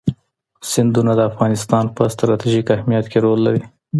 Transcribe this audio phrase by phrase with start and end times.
[0.71, 3.63] سیندونه د افغانستان په ستراتیژیک اهمیت کې رول لري.